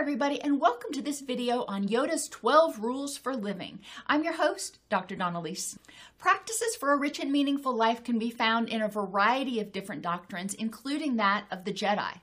[0.00, 3.80] Everybody and welcome to this video on Yoda's 12 Rules for Living.
[4.06, 5.14] I'm your host, Dr.
[5.14, 5.78] Dawn-Elise.
[6.16, 10.00] Practices for a rich and meaningful life can be found in a variety of different
[10.00, 12.14] doctrines, including that of the Jedi.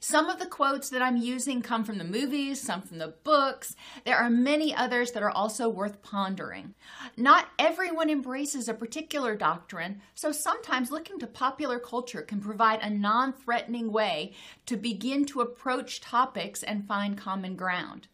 [0.00, 3.76] Some of the quotes that I'm using come from the movies, some from the books.
[4.04, 6.74] There are many others that are also worth pondering.
[7.16, 12.90] Not everyone embraces a particular doctrine, so sometimes looking to popular culture can provide a
[12.90, 14.34] non threatening way
[14.66, 18.08] to begin to approach topics and find common ground.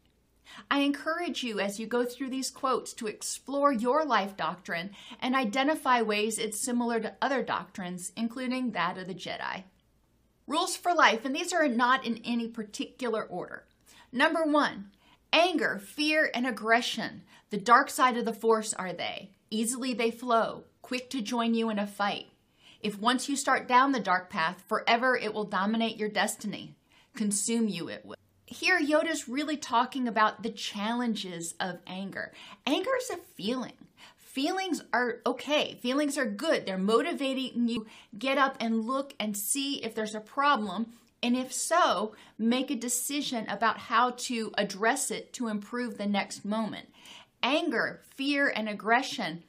[0.70, 5.34] I encourage you as you go through these quotes to explore your life doctrine and
[5.34, 9.64] identify ways it's similar to other doctrines, including that of the Jedi.
[10.46, 13.64] Rules for life, and these are not in any particular order.
[14.12, 14.90] Number one,
[15.32, 17.22] anger, fear, and aggression.
[17.50, 19.30] The dark side of the force are they.
[19.50, 22.26] Easily they flow, quick to join you in a fight.
[22.80, 26.74] If once you start down the dark path, forever it will dominate your destiny.
[27.14, 28.16] Consume you it will.
[28.44, 32.32] Here, Yoda's really talking about the challenges of anger.
[32.66, 33.72] Anger is a feeling
[34.34, 35.78] feelings are okay.
[35.80, 36.66] Feelings are good.
[36.66, 37.86] They're motivating you
[38.18, 40.86] get up and look and see if there's a problem.
[41.22, 46.44] And if so, make a decision about how to address it to improve the next
[46.44, 46.88] moment.
[47.44, 49.44] Anger, fear, and aggression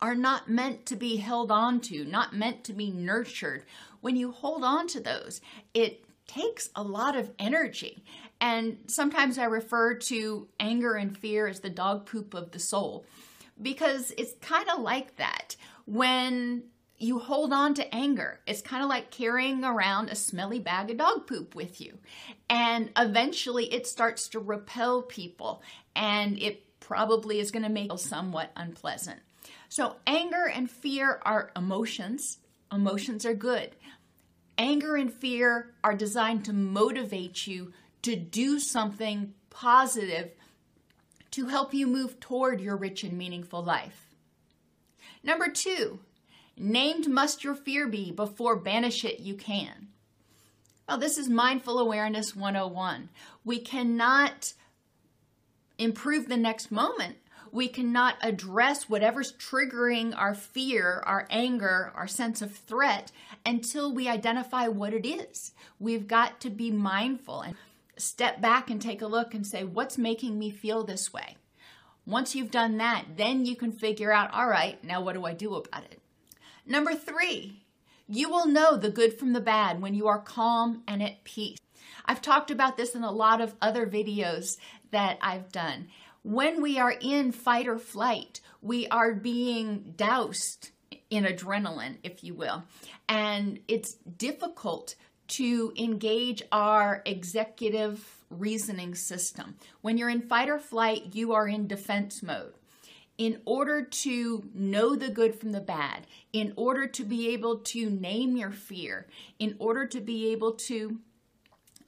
[0.00, 3.64] are not meant to be held on to, not meant to be nurtured.
[4.00, 5.40] When you hold on to those,
[5.74, 8.04] it takes a lot of energy.
[8.40, 13.04] And sometimes I refer to anger and fear as the dog poop of the soul
[13.60, 15.56] because it's kind of like that.
[15.86, 16.64] When
[16.98, 20.98] you hold on to anger, it's kind of like carrying around a smelly bag of
[20.98, 21.98] dog poop with you.
[22.50, 25.62] And eventually it starts to repel people
[25.94, 29.20] and it probably is going to make it somewhat unpleasant.
[29.68, 32.38] So, anger and fear are emotions.
[32.72, 33.76] Emotions are good.
[34.56, 40.30] Anger and fear are designed to motivate you to do something positive
[41.38, 44.08] to help you move toward your rich and meaningful life.
[45.22, 46.00] Number two,
[46.56, 49.86] named must your fear be before banish it you can.
[50.88, 53.10] Well, this is Mindful Awareness 101.
[53.44, 54.52] We cannot
[55.78, 57.18] improve the next moment.
[57.52, 63.12] We cannot address whatever's triggering our fear, our anger, our sense of threat
[63.46, 65.52] until we identify what it is.
[65.78, 67.54] We've got to be mindful and
[67.98, 71.36] step back and take a look and say, what's making me feel this way?
[72.06, 75.34] Once you've done that, then you can figure out, all right, now what do I
[75.34, 76.00] do about it?
[76.64, 77.64] Number three,
[78.06, 81.58] you will know the good from the bad when you are calm and at peace.
[82.06, 84.56] I've talked about this in a lot of other videos
[84.90, 85.88] that I've done.
[86.22, 90.70] When we are in fight or flight, we are being doused
[91.10, 92.64] in adrenaline, if you will.
[93.08, 94.94] And it's difficult
[95.28, 99.56] to engage our executive reasoning system.
[99.80, 102.54] When you're in fight or flight, you are in defense mode.
[103.16, 107.90] In order to know the good from the bad, in order to be able to
[107.90, 109.06] name your fear,
[109.38, 110.98] in order to be able to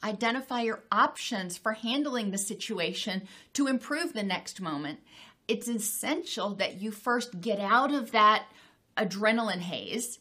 [0.02, 5.00] identify your options for handling the situation to improve the next moment,
[5.46, 8.44] it's essential that you first get out of that
[8.96, 10.19] adrenaline haze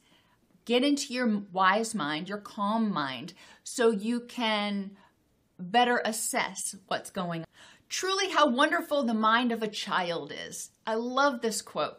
[0.69, 3.33] Get into your wise mind, your calm mind,
[3.63, 4.91] so you can
[5.57, 7.47] better assess what's going on.
[7.89, 10.69] Truly, how wonderful the mind of a child is.
[10.85, 11.97] I love this quote.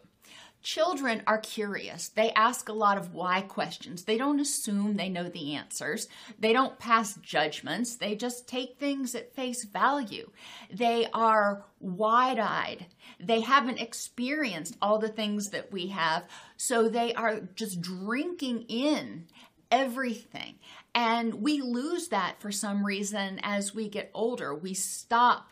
[0.63, 2.09] Children are curious.
[2.09, 4.05] They ask a lot of why questions.
[4.05, 6.07] They don't assume they know the answers.
[6.39, 7.97] They don't pass judgments.
[7.97, 10.31] They just take things at face value.
[10.71, 12.87] They are wide eyed.
[13.19, 16.25] They haven't experienced all the things that we have.
[16.59, 19.29] So they are just drinking in
[19.71, 20.57] everything.
[20.95, 24.55] And we lose that for some reason as we get older.
[24.55, 25.51] We stop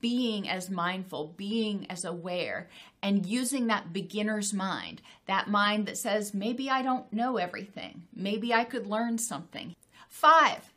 [0.00, 2.68] being as mindful, being as aware,
[3.02, 8.52] and using that beginner's mind, that mind that says, maybe I don't know everything, maybe
[8.52, 9.74] I could learn something.
[10.08, 10.72] Five,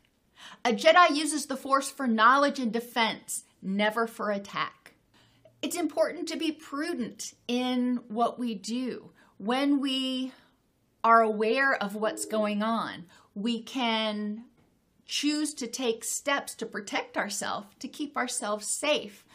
[0.63, 4.93] a Jedi uses the Force for knowledge and defense, never for attack.
[5.61, 9.11] It's important to be prudent in what we do.
[9.37, 10.31] When we
[11.03, 13.05] are aware of what's going on,
[13.35, 14.45] we can
[15.09, 19.25] choose to take steps to protect ourselves, to keep ourselves safe.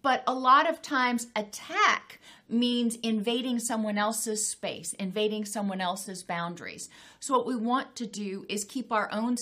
[0.00, 6.88] But a lot of times, attack means invading someone else's space, invading someone else's boundaries.
[7.18, 9.36] So, what we want to do is keep our own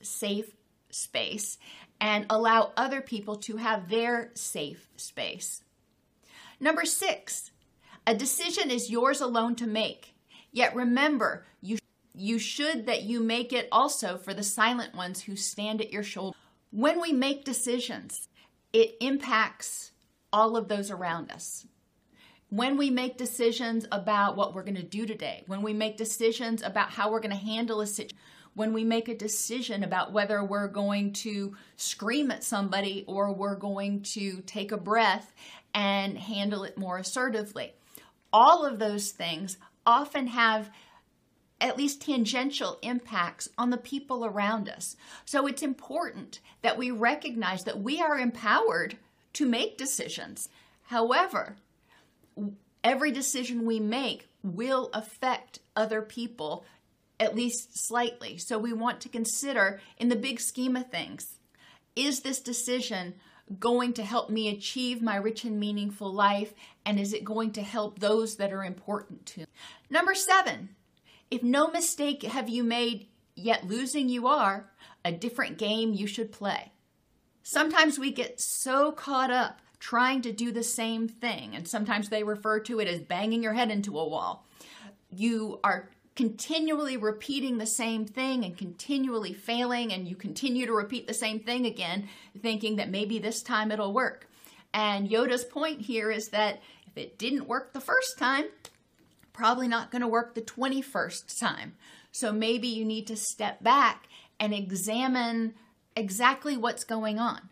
[0.00, 0.56] safe
[0.88, 1.58] space
[2.00, 5.62] and allow other people to have their safe space.
[6.58, 7.50] Number six,
[8.06, 10.14] a decision is yours alone to make.
[10.52, 11.76] Yet remember, you
[12.20, 16.02] you should that you make it also for the silent ones who stand at your
[16.02, 16.36] shoulder.
[16.70, 18.28] When we make decisions,
[18.72, 19.92] it impacts
[20.32, 21.66] all of those around us.
[22.50, 26.62] When we make decisions about what we're going to do today, when we make decisions
[26.62, 28.16] about how we're going to handle a situation,
[28.54, 33.54] when we make a decision about whether we're going to scream at somebody or we're
[33.54, 35.32] going to take a breath
[35.74, 37.72] and handle it more assertively.
[38.32, 40.70] All of those things often have
[41.60, 44.96] at least tangential impacts on the people around us.
[45.24, 48.96] So it's important that we recognize that we are empowered
[49.34, 50.48] to make decisions.
[50.82, 51.56] However,
[52.84, 56.64] every decision we make will affect other people
[57.20, 58.38] at least slightly.
[58.38, 61.38] So we want to consider, in the big scheme of things,
[61.96, 63.14] is this decision
[63.58, 66.54] going to help me achieve my rich and meaningful life?
[66.86, 69.40] And is it going to help those that are important to?
[69.40, 69.46] me?
[69.90, 70.70] Number seven,
[71.30, 74.70] if no mistake have you made, yet losing you are,
[75.04, 76.72] a different game you should play.
[77.42, 82.22] Sometimes we get so caught up trying to do the same thing, and sometimes they
[82.22, 84.46] refer to it as banging your head into a wall.
[85.10, 91.06] You are continually repeating the same thing and continually failing, and you continue to repeat
[91.06, 92.08] the same thing again,
[92.42, 94.28] thinking that maybe this time it'll work.
[94.74, 98.46] And Yoda's point here is that if it didn't work the first time,
[99.38, 101.74] probably not going to work the 21st time.
[102.10, 104.08] So maybe you need to step back
[104.40, 105.54] and examine
[105.94, 107.48] exactly what's going on.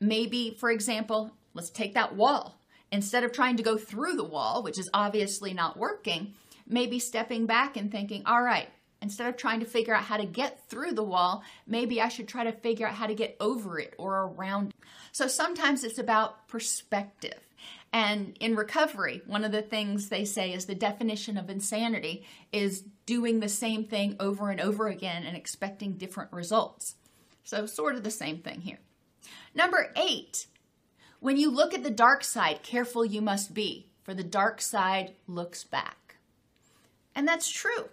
[0.00, 2.58] Maybe, for example, let's take that wall.
[2.90, 6.32] Instead of trying to go through the wall, which is obviously not working,
[6.66, 8.70] maybe stepping back and thinking, all right,
[9.02, 12.28] instead of trying to figure out how to get through the wall, maybe I should
[12.28, 14.76] try to figure out how to get over it or around it.
[15.12, 17.40] So sometimes it's about perspective.
[17.92, 22.84] And in recovery, one of the things they say is the definition of insanity is
[23.04, 26.94] doing the same thing over and over again and expecting different results.
[27.42, 28.78] So, sort of the same thing here.
[29.54, 30.46] Number eight,
[31.18, 35.14] when you look at the dark side, careful you must be, for the dark side
[35.26, 36.16] looks back.
[37.14, 37.88] And that's true.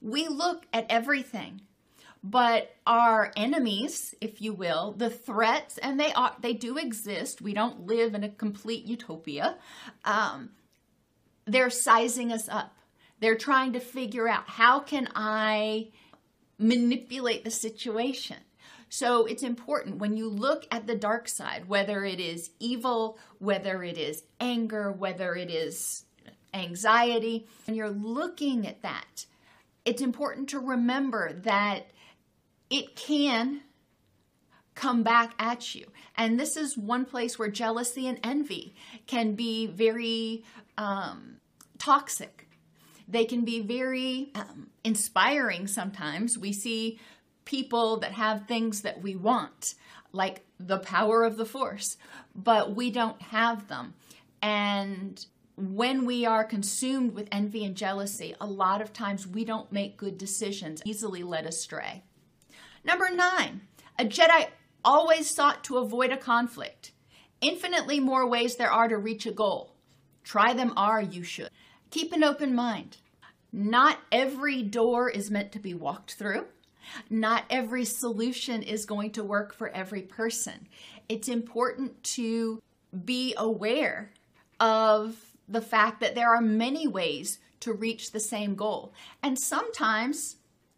[0.00, 1.62] We look at everything
[2.26, 7.42] but our enemies, if you will, the threats, and they are they do exist.
[7.42, 9.58] We don't live in a complete utopia.
[10.06, 10.50] Um,
[11.44, 12.78] they're sizing us up.
[13.20, 15.90] They're trying to figure out how can I
[16.58, 18.38] manipulate the situation.
[18.88, 23.84] So it's important when you look at the dark side, whether it is evil, whether
[23.84, 26.04] it is anger, whether it is
[26.54, 29.26] anxiety, and you're looking at that,
[29.84, 31.90] it's important to remember that
[32.74, 33.60] it can
[34.74, 35.86] come back at you.
[36.16, 38.74] And this is one place where jealousy and envy
[39.06, 40.42] can be very
[40.76, 41.36] um,
[41.78, 42.48] toxic.
[43.06, 46.36] They can be very um, inspiring sometimes.
[46.36, 46.98] We see
[47.44, 49.74] people that have things that we want,
[50.10, 51.96] like the power of the force,
[52.34, 53.94] but we don't have them.
[54.42, 55.24] And
[55.56, 59.96] when we are consumed with envy and jealousy, a lot of times we don't make
[59.96, 62.02] good decisions, easily led astray.
[62.84, 63.62] Number nine,
[63.98, 64.48] a Jedi
[64.84, 66.92] always sought to avoid a conflict.
[67.40, 69.74] Infinitely more ways there are to reach a goal.
[70.22, 71.50] Try them are, you should.
[71.90, 72.98] Keep an open mind.
[73.52, 76.46] Not every door is meant to be walked through.
[77.08, 80.68] Not every solution is going to work for every person.
[81.08, 82.60] It's important to
[83.04, 84.10] be aware
[84.60, 85.16] of
[85.48, 88.92] the fact that there are many ways to reach the same goal.
[89.22, 90.36] And sometimes,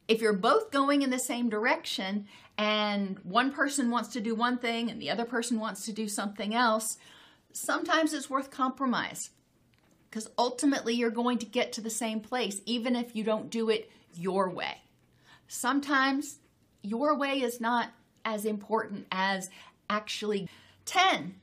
[0.08, 2.26] if you're both going in the same direction
[2.58, 6.08] and one person wants to do one thing and the other person wants to do
[6.08, 6.98] something else,
[7.52, 9.30] sometimes it's worth compromise
[10.08, 13.68] because ultimately you're going to get to the same place, even if you don't do
[13.68, 14.82] it your way.
[15.48, 16.38] Sometimes
[16.82, 17.90] your way is not
[18.24, 19.50] as important as
[19.90, 20.48] actually
[20.84, 21.34] 10.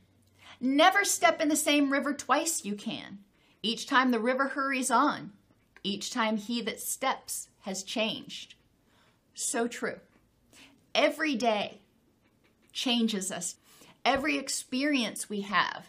[0.60, 3.20] Never step in the same river twice you can.
[3.62, 5.32] Each time the river hurries on,
[5.84, 8.56] each time he that steps has changed.
[9.34, 10.00] So true.
[10.94, 11.82] Every day
[12.72, 13.56] changes us.
[14.06, 15.88] Every experience we have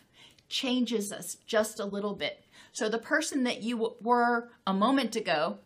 [0.48, 2.44] changes us just a little bit.
[2.72, 5.58] So the person that you were a moment ago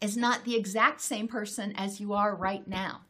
[0.00, 3.02] is not the exact same person as you are right now.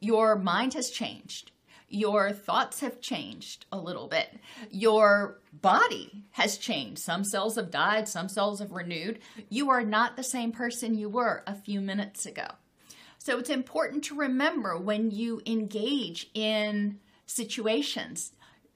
[0.00, 1.52] Your mind has changed.
[1.92, 4.40] Your thoughts have changed a little bit.
[4.70, 7.02] Your body has changed.
[7.02, 9.18] Some cells have died, some cells have renewed.
[9.50, 12.46] You are not the same person you were a few minutes ago.
[13.18, 18.32] So it's important to remember when you engage in situations.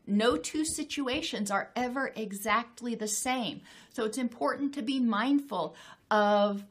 [0.07, 3.63] No two situations are ever exactly the same.
[3.95, 5.75] So it's important to be mindful
[6.11, 6.67] of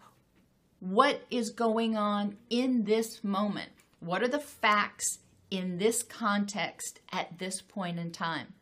[0.80, 3.72] what is going on in this moment.
[4.00, 5.18] What are the facts
[5.50, 8.54] in this context at this point in time?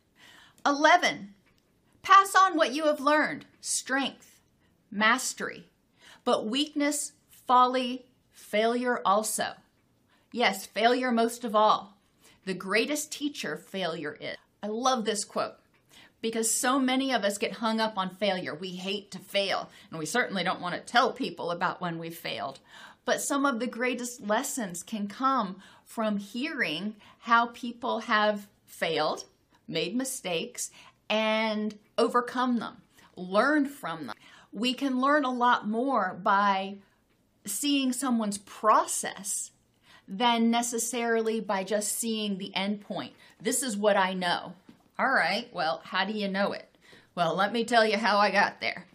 [0.66, 1.34] 11.
[2.02, 4.40] Pass on what you have learned strength,
[4.90, 5.68] mastery,
[6.24, 9.52] but weakness, folly, failure also.
[10.32, 11.96] Yes, failure most of all.
[12.44, 14.36] The greatest teacher failure is.
[14.62, 15.54] I love this quote
[16.20, 18.54] because so many of us get hung up on failure.
[18.54, 22.08] We hate to fail, and we certainly don't want to tell people about when we
[22.08, 22.60] failed.
[23.04, 29.24] But some of the greatest lessons can come from hearing how people have failed,
[29.68, 30.70] made mistakes,
[31.08, 32.78] and overcome them,
[33.16, 34.16] learned from them.
[34.52, 36.76] We can learn a lot more by
[37.44, 39.50] seeing someone's process
[40.06, 43.12] than necessarily by just seeing the end point.
[43.40, 44.54] This is what I know.
[44.98, 46.68] All right, well, how do you know it?
[47.14, 48.86] Well, let me tell you how I got there.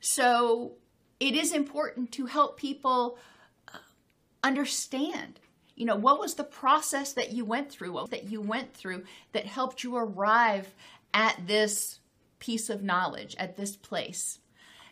[0.00, 0.72] So,
[1.20, 3.18] it is important to help people
[4.44, 5.40] understand
[5.74, 9.46] you know what was the process that you went through that you went through that
[9.46, 10.74] helped you arrive
[11.12, 11.98] at this
[12.38, 14.38] piece of knowledge at this place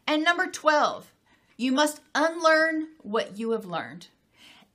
[0.07, 1.13] and number 12
[1.57, 4.09] you must unlearn what you have learned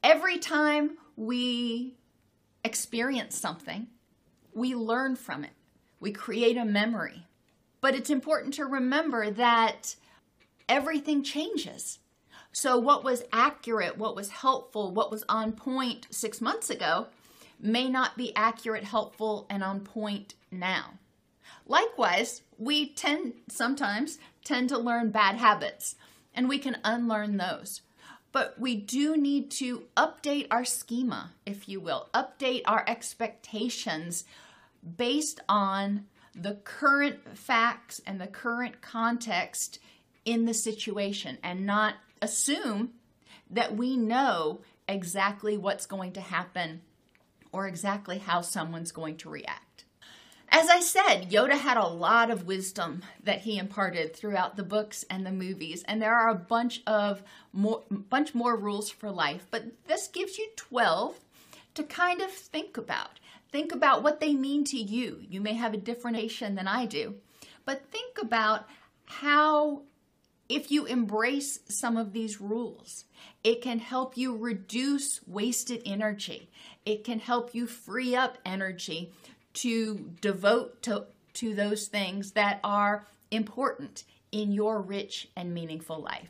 [0.03, 1.95] every time we
[2.63, 3.87] experience something
[4.53, 5.51] we learn from it
[5.99, 7.25] we create a memory.
[7.81, 9.95] But it's important to remember that
[10.67, 11.99] everything changes.
[12.59, 17.05] So, what was accurate, what was helpful, what was on point six months ago
[17.59, 20.93] may not be accurate, helpful, and on point now.
[21.67, 25.97] Likewise, we tend sometimes tend to learn bad habits,
[26.33, 27.81] and we can unlearn those.
[28.31, 34.25] But we do need to update our schema, if you will, update our expectations
[34.97, 39.77] based on the current facts and the current context
[40.25, 42.91] in the situation and not assume
[43.49, 46.81] that we know exactly what's going to happen
[47.51, 49.85] or exactly how someone's going to react.
[50.49, 55.03] As I said, Yoda had a lot of wisdom that he imparted throughout the books
[55.09, 57.21] and the movies, and there are a bunch of
[57.51, 61.19] more bunch more rules for life, but this gives you 12
[61.75, 63.19] to kind of think about.
[63.51, 65.21] Think about what they mean to you.
[65.29, 67.15] You may have a different nation than I do,
[67.65, 68.67] but think about
[69.05, 69.81] how,
[70.49, 73.05] if you embrace some of these rules,
[73.43, 76.49] it can help you reduce wasted energy.
[76.85, 79.13] It can help you free up energy
[79.55, 86.29] to devote to, to those things that are important in your rich and meaningful life.